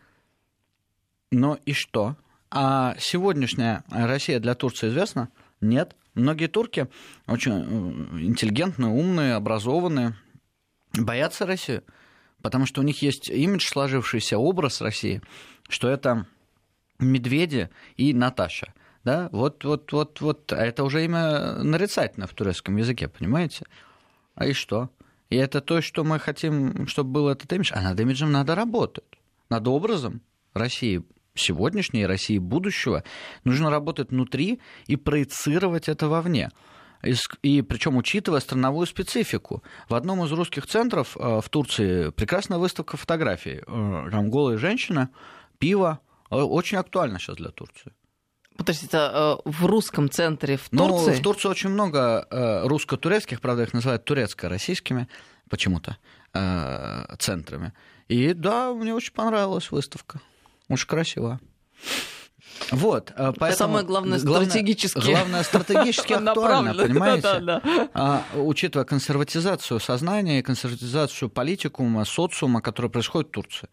[1.33, 2.17] Но и что?
[2.51, 5.31] А сегодняшняя Россия для Турции известна?
[5.61, 5.97] Нет.
[6.15, 6.89] Многие турки
[7.27, 10.17] очень э, интеллигентные, умные, образованные,
[10.93, 11.85] боятся Россию,
[12.43, 15.23] потому что у них есть имидж, сложившийся образ России,
[15.69, 16.27] что это
[16.99, 18.75] медведи и Наташа.
[19.05, 23.65] Да, вот, вот, вот, вот, а это уже имя нарицательно в турецком языке, понимаете?
[24.35, 24.91] А и что?
[25.31, 27.73] И это то, что мы хотим, чтобы был этот имидж.
[27.75, 29.05] А над имиджем надо работать.
[29.49, 30.21] Над образом
[30.53, 31.03] России
[31.35, 33.05] сегодняшней, России будущего
[33.45, 36.51] нужно работать внутри и проецировать это вовне
[37.43, 39.63] и причем учитывая страновую специфику.
[39.89, 43.63] В одном из русских центров э, в Турции прекрасная выставка фотографий.
[43.67, 45.11] Э, там голая женщина,
[45.59, 46.01] пиво.
[46.29, 47.93] Очень актуально сейчас для Турции.
[48.57, 51.11] Подождите, это в русском центре в ну, Турции?
[51.13, 52.27] Ну, в Турции очень много
[52.65, 55.09] русско-турецких, правда, их называют турецко-российскими
[55.49, 55.97] почему-то
[57.19, 57.73] центрами.
[58.09, 60.21] И да, мне очень понравилась выставка.
[60.69, 61.41] Очень красиво.
[62.71, 63.57] Вот, э, поэтому...
[63.57, 64.99] Самое главное, стратегически.
[64.99, 67.23] Главное, стратегически актуально, понимаете?
[67.23, 67.89] Да, да, да.
[67.95, 73.69] А, учитывая консерватизацию сознания и консерватизацию политикума, социума, который происходит в Турции.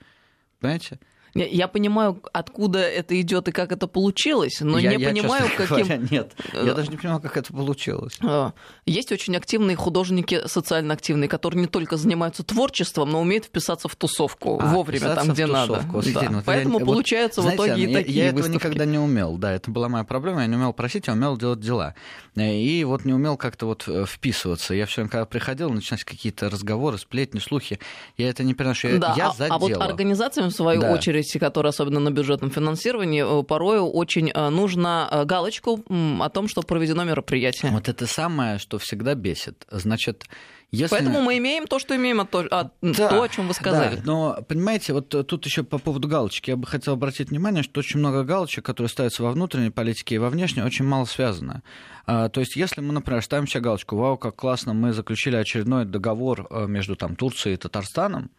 [0.60, 1.00] Понимаете?
[1.46, 5.78] Я понимаю, откуда это идет и как это получилось, но я, не я, понимаю, каким.
[5.78, 8.18] Говоря, нет, я даже не понимаю, как это получилось.
[8.22, 8.54] А,
[8.86, 13.96] есть очень активные художники, социально активные, которые не только занимаются творчеством, но умеют вписаться в
[13.96, 15.84] тусовку а, вовремя, там, где надо.
[16.14, 16.30] Да.
[16.30, 18.98] Ну, Поэтому я, получается вот, в итоге знаете, и такие Я, я этого никогда не
[18.98, 21.96] умел, да, это была моя проблема, я не умел просить, я умел делать дела.
[22.36, 24.74] И вот не умел как-то вот э, вписываться.
[24.74, 27.80] Я все время, когда приходил, начинались какие-то разговоры, сплетни, слухи,
[28.18, 29.00] я это не переношу.
[29.00, 30.92] Да, я а, за а вот организациям, в свою да.
[30.92, 35.84] очередь, деятельности, которая особенно на бюджетном финансировании, э, порою очень э, нужно э, галочку
[36.20, 37.72] о том, что проведено мероприятие.
[37.72, 39.66] Вот это самое, что всегда бесит.
[39.72, 40.26] Значит,
[40.72, 40.96] если...
[40.96, 43.96] Поэтому мы имеем то, что имеем, а то, а, да, то о чем вы сказали.
[43.96, 47.80] Да, но, понимаете, вот тут еще по поводу галочки, я бы хотел обратить внимание, что
[47.80, 51.62] очень много галочек, которые ставятся во внутренней политике и во внешней, очень мало связано.
[52.06, 55.86] А, то есть, если мы, например, ставим себе галочку, вау, как классно, мы заключили очередной
[55.86, 58.30] договор между там, Турцией и Татарстаном,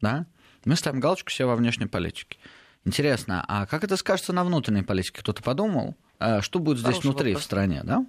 [0.00, 0.26] да,
[0.64, 2.38] мы ставим галочку себе во внешней политике.
[2.84, 5.20] Интересно, а как это скажется на внутренней политике?
[5.20, 5.96] Кто-то подумал?
[6.18, 7.42] А что будет здесь Хороший внутри, вопрос.
[7.42, 8.06] в стране, да?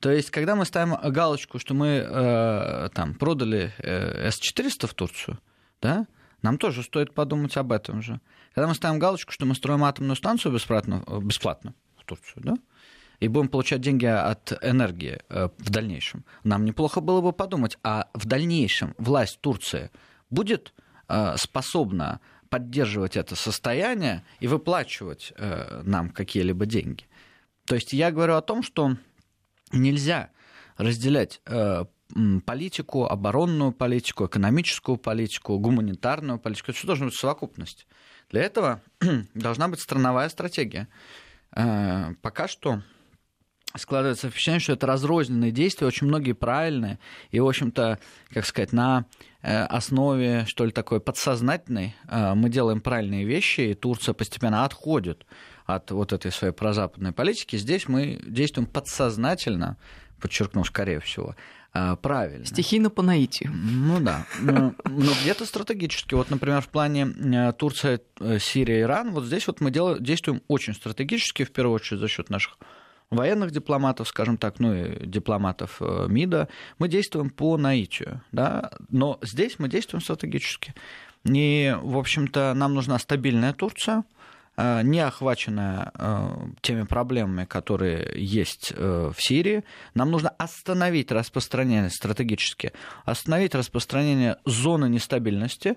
[0.00, 5.38] То есть, когда мы ставим галочку, что мы э, там продали э, С-400 в Турцию,
[5.80, 6.06] да,
[6.42, 8.20] нам тоже стоит подумать об этом же.
[8.54, 12.54] Когда мы ставим галочку, что мы строим атомную станцию бесплатно, бесплатно в Турцию, да,
[13.20, 18.08] и будем получать деньги от энергии э, в дальнейшем, нам неплохо было бы подумать, а
[18.14, 19.92] в дальнейшем власть Турции
[20.30, 20.81] будет Э,
[21.36, 22.20] способна
[22.52, 27.04] поддерживать это состояние и выплачивать э, нам какие-либо деньги.
[27.64, 28.96] То есть я говорю о том, что
[29.72, 30.28] нельзя
[30.76, 31.86] разделять э,
[32.44, 36.72] политику, оборонную политику, экономическую политику, гуманитарную политику.
[36.72, 37.86] Это все должно быть совокупность.
[38.30, 38.82] Для этого
[39.34, 40.88] должна быть страновая стратегия.
[41.56, 42.82] Э, пока что
[43.76, 46.98] складывается впечатление, что это разрозненные действия, очень многие правильные,
[47.30, 47.98] и, в общем-то,
[48.30, 49.06] как сказать, на
[49.42, 55.26] э, основе, что ли, такой подсознательной э, мы делаем правильные вещи, и Турция постепенно отходит
[55.64, 57.56] от вот этой своей прозападной политики.
[57.56, 59.78] Здесь мы действуем подсознательно,
[60.20, 61.34] подчеркну, скорее всего,
[61.72, 62.44] э, правильно.
[62.44, 63.52] Стихийно по наитию.
[63.54, 64.26] Ну да.
[64.40, 66.14] Но, но где-то стратегически.
[66.14, 68.00] Вот, например, в плане Турция,
[68.38, 72.28] Сирия, Иран, вот здесь вот мы делаем, действуем очень стратегически, в первую очередь за счет
[72.28, 72.58] наших
[73.12, 76.48] военных дипломатов, скажем так, ну и дипломатов э, МИДа,
[76.78, 80.74] мы действуем по наитию, да, но здесь мы действуем стратегически.
[81.24, 84.04] И, в общем-то, нам нужна стабильная Турция,
[84.56, 86.30] э, не охваченная э,
[86.62, 89.62] теми проблемами, которые есть в Сирии.
[89.94, 92.72] Нам нужно остановить распространение стратегически,
[93.04, 95.76] остановить распространение зоны нестабильности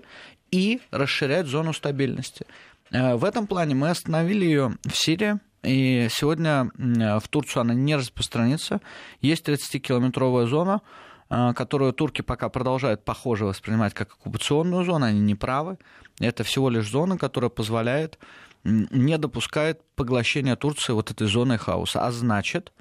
[0.50, 2.46] и расширять зону стабильности.
[2.90, 8.80] В этом плане мы остановили ее в Сирии, и сегодня в Турцию она не распространится.
[9.20, 10.82] Есть 30-километровая зона,
[11.28, 15.78] а, которую турки пока продолжают, похоже, воспринимать как оккупационную зону, они не правы.
[16.20, 18.18] Это всего лишь зона, которая позволяет,
[18.64, 22.72] не допускает поглощения Турции вот этой зоны хаоса, а значит,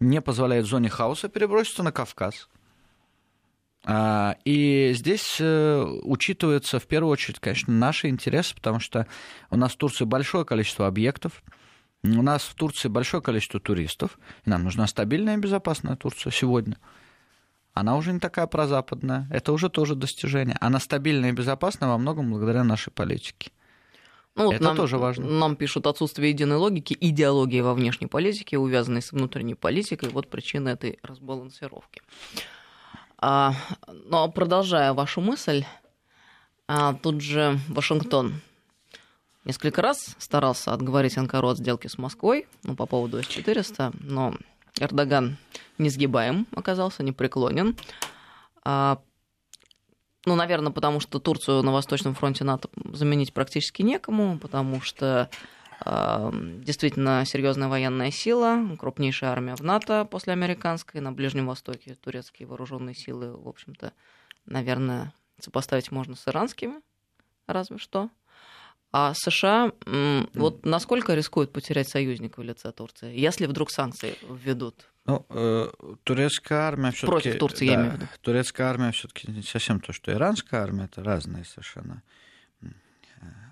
[0.00, 2.48] не позволяет зоне хаоса переброситься на Кавказ.
[3.86, 9.06] А, и здесь э, учитывается в первую очередь, конечно, наши интересы, потому что
[9.50, 11.42] у нас в Турции большое количество объектов,
[12.04, 16.78] у нас в Турции большое количество туристов, и нам нужна стабильная и безопасная Турция сегодня.
[17.72, 20.56] Она уже не такая прозападная, это уже тоже достижение.
[20.60, 23.50] Она стабильная и безопасна во многом благодаря нашей политике.
[24.36, 25.26] Ну, вот это нам, тоже важно.
[25.26, 30.08] Нам пишут отсутствие единой логики, идеологии во внешней политике, увязанной с внутренней политикой.
[30.10, 32.02] Вот причина этой разбалансировки.
[33.16, 33.54] А,
[33.86, 35.64] но продолжая вашу мысль,
[36.66, 38.34] а, тут же Вашингтон
[39.44, 44.34] несколько раз старался отговорить Анкару от сделки с Москвой ну, по поводу С-400, но
[44.78, 45.36] Эрдоган
[45.78, 47.76] несгибаем оказался, непреклонен.
[48.64, 49.00] А,
[50.26, 55.28] ну, наверное, потому что Турцию на Восточном фронте НАТО заменить практически некому, потому что
[55.80, 62.48] а, действительно серьезная военная сила, крупнейшая армия в НАТО после американской, на Ближнем Востоке турецкие
[62.48, 63.92] вооруженные силы, в общем-то,
[64.46, 66.80] наверное, сопоставить можно с иранскими,
[67.46, 68.08] разве что.
[68.96, 69.72] А США
[70.34, 74.88] вот насколько рискуют потерять союзника в лице Турции, если вдруг санкции введут?
[75.04, 75.68] Ну, э,
[76.04, 77.10] турецкая армия все-таки...
[77.10, 78.06] Против Турции, да, я имею в виду.
[78.20, 82.04] Турецкая армия все-таки не совсем то, что иранская армия, это разные совершенно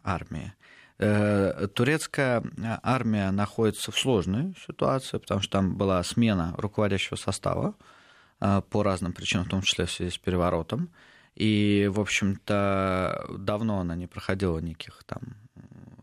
[0.04, 0.52] армии.
[0.98, 2.44] Э, турецкая
[2.84, 7.74] армия находится в сложной ситуации, потому что там была смена руководящего состава
[8.40, 10.90] э, по разным причинам, в том числе в связи с переворотом.
[11.34, 15.20] И, в общем-то, давно она не проходила никаких там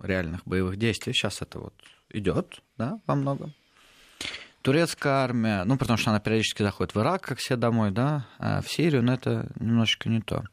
[0.02, 1.14] реальных боевых действий.
[1.14, 1.74] Сейчас это вот
[2.10, 3.54] идет, да, во многом.
[4.62, 8.62] Турецкая армия, ну, потому что она периодически заходит в Ирак, как все домой, да, а
[8.62, 10.44] в Сирию, но это немножечко не то.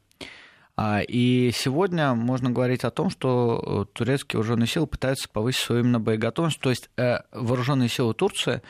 [0.77, 5.99] А, и сегодня можно говорить о том, что турецкие вооруженные силы пытаются повысить свою именно
[5.99, 8.63] боеготовность, то есть э, вооруженные силы Турции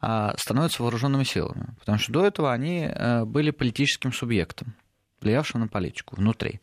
[0.00, 4.74] а, становятся вооруженными силами, потому что до этого они э, были политическим субъектом
[5.20, 6.60] влиявшим на политику внутри.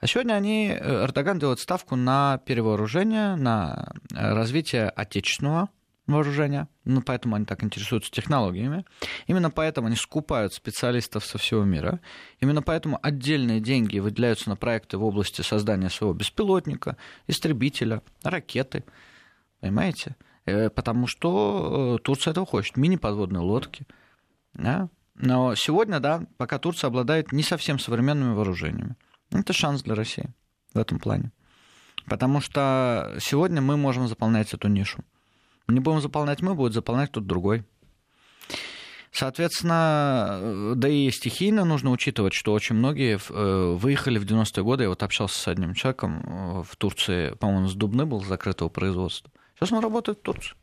[0.00, 5.68] А сегодня они, э, Эрдоган делает ставку на перевооружение, на э, развитие отечественного
[6.06, 8.84] вооружения, ну, поэтому они так интересуются технологиями.
[9.26, 12.00] Именно поэтому они скупают специалистов со всего мира.
[12.40, 18.84] Именно поэтому отдельные деньги выделяются на проекты в области создания своего беспилотника, истребителя, ракеты.
[19.60, 20.16] Понимаете?
[20.46, 22.76] Э, потому что Турция этого хочет.
[22.76, 23.86] Мини-подводные лодки.
[24.54, 24.88] Да?
[25.20, 28.96] Но сегодня, да, пока Турция обладает не совсем современными вооружениями.
[29.30, 30.30] Это шанс для России
[30.72, 31.30] в этом плане.
[32.06, 35.04] Потому что сегодня мы можем заполнять эту нишу.
[35.68, 37.64] Не будем заполнять мы, будет заполнять кто-то другой.
[39.12, 44.84] Соответственно, да и стихийно нужно учитывать, что очень многие э, выехали в 90-е годы.
[44.84, 49.30] Я вот общался с одним человеком э, в Турции, по-моему, с Дубны был закрытого производства.
[49.56, 50.56] Сейчас он работает в Турции.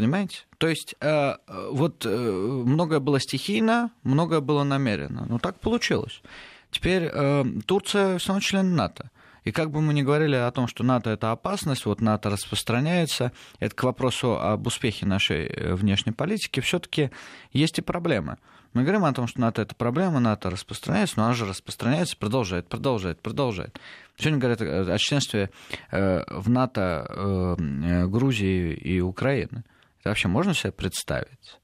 [0.00, 0.38] Понимаете?
[0.56, 1.34] То есть э,
[1.70, 5.26] вот э, многое было стихийно, многое было намеренно.
[5.28, 6.22] Но так получилось.
[6.70, 9.10] Теперь э, Турция все равно член НАТО.
[9.44, 13.32] И как бы мы ни говорили о том, что НАТО это опасность, вот НАТО распространяется,
[13.58, 17.10] это к вопросу об успехе нашей э, внешней политики, все-таки
[17.52, 18.38] есть и проблемы.
[18.72, 22.68] Мы говорим о том, что НАТО это проблема, НАТО распространяется, но она же распространяется, продолжает,
[22.68, 23.78] продолжает, продолжает.
[24.16, 25.50] Сегодня говорят о членстве
[25.90, 29.62] э, в НАТО э, Грузии и Украины.
[30.00, 31.58] Это вообще можно себе представить?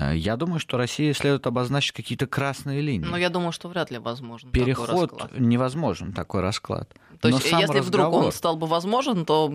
[0.00, 3.04] Я думаю, что России следует обозначить какие-то красные линии.
[3.04, 5.38] Но я думаю, что вряд ли возможен Переход такой расклад.
[5.38, 6.94] невозможен такой расклад.
[7.20, 7.82] То есть, если разговор...
[7.82, 9.52] вдруг он стал бы возможен, то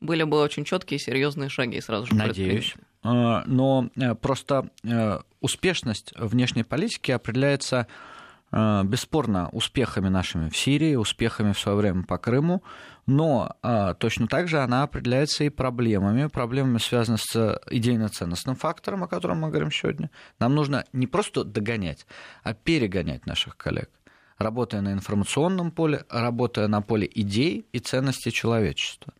[0.00, 2.14] были бы очень четкие серьезные шаги сразу же.
[2.14, 2.74] Надеюсь.
[3.04, 8.17] А, но э, просто э, успешность внешней политики определяется э,
[8.50, 12.62] бесспорно успехами нашими в Сирии, успехами в свое время по Крыму,
[13.06, 13.56] но
[13.98, 19.50] точно так же она определяется и проблемами, проблемами, связанными с идейно-ценностным фактором, о котором мы
[19.50, 20.10] говорим сегодня.
[20.38, 22.06] Нам нужно не просто догонять,
[22.42, 23.90] а перегонять наших коллег
[24.38, 29.12] работая на информационном поле, работая на поле идей и ценностей человечества.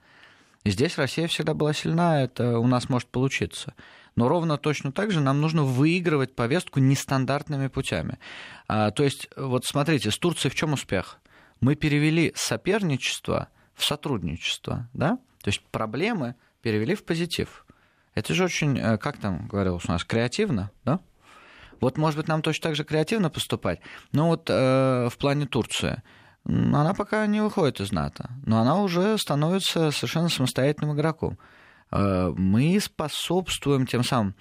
[0.63, 3.75] И здесь Россия всегда была сильна, это у нас может получиться.
[4.19, 8.19] Но ровно точно так же нам нужно выигрывать повестку нестандартными путями.
[8.67, 11.19] А, то есть, вот смотрите, с Турцией в чем успех?
[11.61, 15.19] Мы перевели соперничество в сотрудничество, да?
[15.43, 17.65] То есть проблемы перевели в позитив.
[18.15, 20.99] Это же очень, э, как там говорилось у нас, креативно, да?
[21.81, 23.79] Вот, может быть, нам точно так же креативно поступать.
[24.11, 26.03] Но вот э, в плане Турции–
[26.49, 31.39] она пока не выходит из НАТО, но она уже становится совершенно самостоятельным игроком.
[31.91, 34.35] Э, мы способствуем тем самым,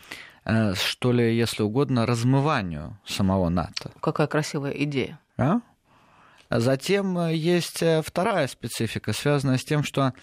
[0.45, 3.91] э, что ли, если угодно, размыванию самого НАТО.
[4.02, 5.20] Какая красивая идея.
[5.38, 5.62] А?
[6.50, 10.14] Затем э, есть вторая специфика, связанная с тем, что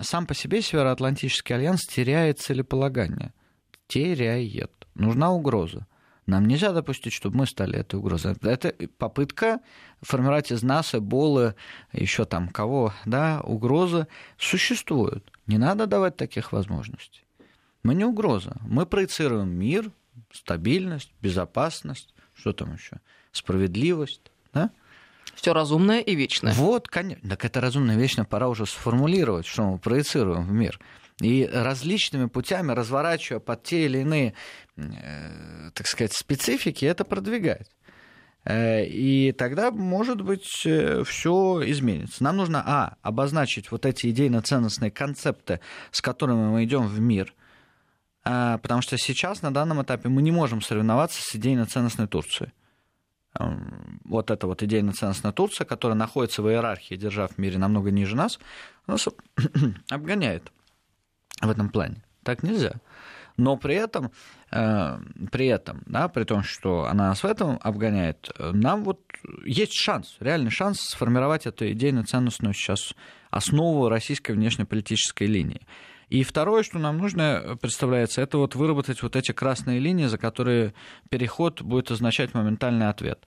[0.00, 3.32] сам по себе Североатлантический альянс теряет целеполагание.
[3.88, 4.72] Теряет.
[4.94, 5.86] Нужна угроза.
[6.26, 8.34] Нам нельзя допустить, чтобы мы стали этой угрозой.
[8.42, 9.60] Это попытка
[10.02, 11.54] формировать из нас эболы,
[11.92, 15.30] еще там кого, да, угрозы существуют.
[15.46, 17.24] Не надо давать таких возможностей.
[17.82, 18.56] Мы не угроза.
[18.62, 19.90] Мы проецируем мир,
[20.32, 23.00] стабильность, безопасность, что там еще,
[23.32, 24.70] справедливость, да?
[25.34, 26.52] Все разумное и вечное.
[26.54, 27.28] Вот, конечно.
[27.28, 30.80] Так это разумное и вечное пора уже сформулировать, что мы проецируем в мир
[31.20, 34.34] и различными путями, разворачивая под те или иные,
[34.76, 37.70] э, так сказать, специфики, это продвигать.
[38.46, 42.22] Э, и тогда, может быть, э, все изменится.
[42.22, 47.34] Нам нужно, а, обозначить вот эти идейно-ценностные концепты, с которыми мы идем в мир,
[48.22, 52.52] потому что сейчас, на данном этапе, мы не можем соревноваться с идейно-ценностной Турцией.
[54.04, 58.40] Вот эта вот идейно-ценностная Турция, которая находится в иерархии держав в мире намного ниже нас,
[58.88, 59.08] нас
[59.90, 60.50] обгоняет
[61.40, 62.02] в этом плане.
[62.24, 62.80] Так нельзя.
[63.36, 64.12] Но при этом,
[64.50, 64.98] э,
[65.30, 69.00] при этом, да, при том, что она нас в этом обгоняет, нам вот
[69.44, 72.94] есть шанс, реальный шанс сформировать эту идейно-ценностную сейчас
[73.30, 75.66] основу российской внешнеполитической линии.
[76.08, 80.72] И второе, что нам нужно, представляется, это вот выработать вот эти красные линии, за которые
[81.10, 83.26] переход будет означать моментальный ответ.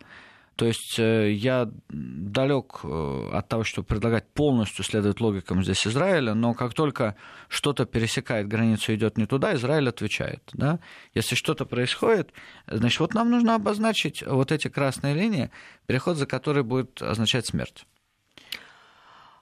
[0.59, 6.33] То есть э, я далек э, от того, чтобы предлагать полностью следовать логикам здесь Израиля,
[6.33, 7.15] но как только
[7.47, 10.43] что-то пересекает границу и идет не туда, Израиль отвечает.
[10.51, 10.79] Да?
[11.13, 12.33] Если что-то происходит,
[12.67, 15.49] значит, вот нам нужно обозначить вот эти красные линии,
[15.85, 17.85] переход за который будет означать смерть.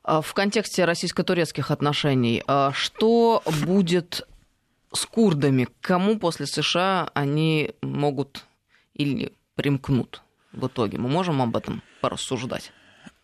[0.04, 4.28] А в контексте российско-турецких отношений, а что будет
[4.94, 5.68] с курдами?
[5.82, 8.46] кому после США они могут
[8.94, 10.22] или примкнут?
[10.58, 10.98] В итоге?
[10.98, 12.72] Мы можем об этом порассуждать?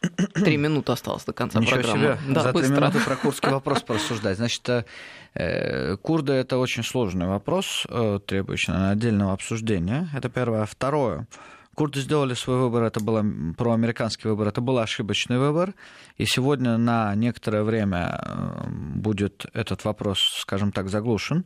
[0.33, 2.17] Три минуты осталось до конца Ничего программы.
[2.17, 2.33] Себе.
[2.33, 4.37] Да, За три минуты про курдский вопрос порассуждать.
[4.37, 4.85] Значит,
[5.33, 10.09] э, курды– это очень сложный вопрос, э, требующий отдельного обсуждения.
[10.13, 10.65] Это первое.
[10.65, 11.27] Второе.
[11.75, 13.15] Курды сделали свой выбор, это был
[13.57, 15.73] проамериканский выбор, это был ошибочный выбор,
[16.17, 21.45] и сегодня на некоторое время э, будет этот вопрос, скажем так, заглушен.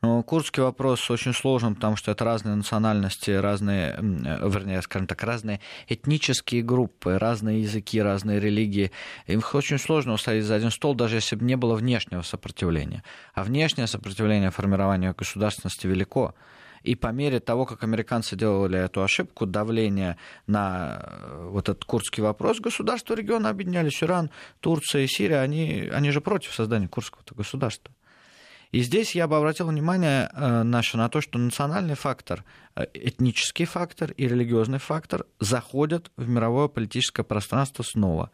[0.00, 5.24] Но курдский вопрос очень сложен, потому что это разные национальности, разные, э, вернее, скажем так,
[5.24, 8.92] разные этнические группы, разные языки, разные религии.
[9.26, 13.02] Их очень сложно усадить за один стол, даже если бы не было внешнего сопротивления.
[13.34, 16.34] А внешнее сопротивление формированию государственности велико.
[16.84, 22.22] И по мере того, как американцы делали эту ошибку, давление на э, вот этот курдский
[22.22, 24.00] вопрос, государства региона объединялись.
[24.00, 24.30] Иран,
[24.60, 27.92] Турция и Сирия, они, они же против создания курдского государства.
[28.70, 32.44] И здесь я бы обратил внимание э, наше на то, что национальный фактор,
[32.76, 38.30] э, этнический фактор и религиозный фактор заходят в мировое политическое пространство снова.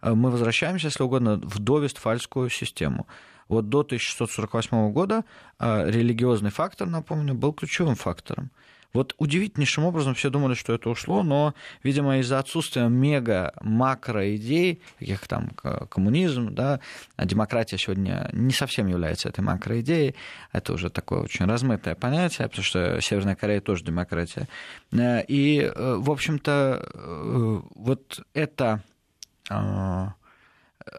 [0.00, 3.06] Мы возвращаемся, если угодно, в довестфальскую систему.
[3.48, 5.24] Вот до 1648 года
[5.58, 8.50] религиозный фактор, напомню, был ключевым фактором.
[8.94, 15.26] Вот удивительнейшим образом все думали, что это ушло, но, видимо, из-за отсутствия мега-макро идей, таких
[15.26, 15.50] там
[15.90, 16.78] коммунизм, да,
[17.16, 20.14] а демократия сегодня не совсем является этой макроидеей,
[20.52, 24.46] это уже такое очень размытое понятие, потому что Северная Корея тоже демократия.
[24.92, 28.82] Э, и, э, в общем-то, э, вот это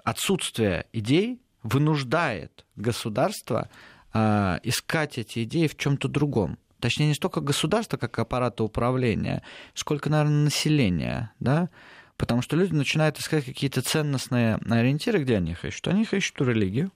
[0.03, 3.69] отсутствие идей вынуждает государство
[4.13, 9.41] искать эти идеи в чем-то другом точнее, не столько государство, как аппарата управления,
[9.73, 11.69] сколько, наверное, населения, да,
[12.15, 15.87] потому что люди начинают искать какие-то ценностные ориентиры, где они их ищут.
[15.87, 16.91] Они их ищут в религию,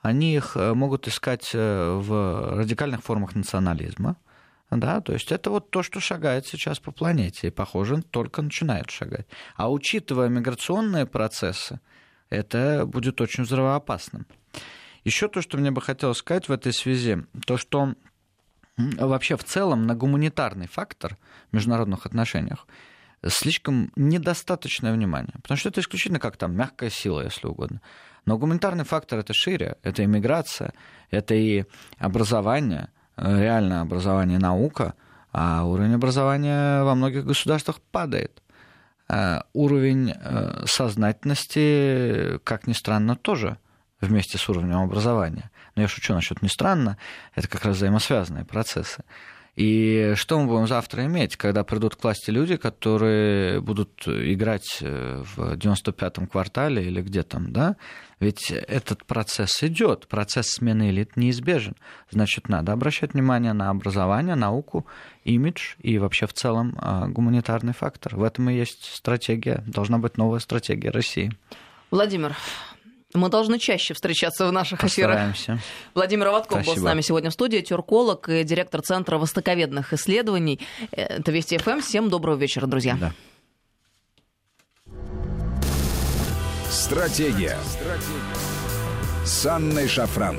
[0.00, 4.16] они их э, могут искать э, в радикальных формах национализма,
[4.72, 8.90] да, то есть это вот то, что шагает сейчас по планете, и, похоже, только начинает
[8.90, 9.28] шагать.
[9.54, 11.78] А учитывая миграционные процессы,
[12.28, 14.26] это будет очень взрывоопасным.
[15.04, 17.94] Еще то, что мне бы хотелось сказать в этой связи, то, что
[18.98, 21.16] вообще в целом на гуманитарный фактор
[21.50, 22.66] в международных отношениях
[23.26, 25.34] слишком недостаточное внимание.
[25.42, 27.80] Потому что это исключительно как там мягкая сила, если угодно.
[28.24, 30.72] Но гуманитарный фактор это шире, это иммиграция,
[31.10, 31.64] это и
[31.98, 34.94] образование, реальное образование, наука,
[35.32, 38.42] а уровень образования во многих государствах падает.
[39.08, 43.58] А уровень э, сознательности, как ни странно, тоже
[44.00, 45.50] вместе с уровнем образования.
[45.74, 46.96] Но я шучу насчет не странно,
[47.34, 49.04] это как раз взаимосвязанные процессы.
[49.54, 55.22] И что мы будем завтра иметь, когда придут к власти люди, которые будут играть э,
[55.22, 57.76] в 95-м квартале или где там, да?
[58.18, 61.76] Ведь этот процесс идет, процесс смены элит неизбежен.
[62.10, 64.86] Значит, надо обращать внимание на образование, науку,
[65.24, 68.16] имидж и вообще в целом а, гуманитарный фактор.
[68.16, 71.30] В этом и есть стратегия, должна быть новая стратегия России.
[71.90, 72.34] Владимир,
[73.14, 75.42] мы должны чаще встречаться в наших Постараемся.
[75.42, 75.60] эфирах.
[75.94, 80.60] Владимир Аватков был с нами сегодня в студии, тюрколог и директор Центра востоковедных исследований.
[80.90, 81.80] Это Вести ФМ.
[81.80, 82.96] Всем доброго вечера, друзья.
[83.00, 83.12] Да.
[86.70, 87.58] Стратегия.
[87.64, 88.52] Стратегия.
[89.24, 90.38] С Анной Шафран.